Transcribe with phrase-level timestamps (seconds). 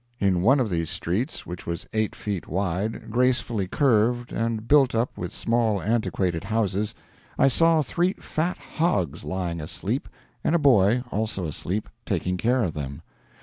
[0.19, 5.15] In one of these streets, which was eight feet wide, gracefully curved, and built up
[5.15, 6.95] with small antiquated houses,
[7.37, 10.09] I saw three fat hogs lying asleep,
[10.43, 13.03] and a boy (also asleep) taking care of them.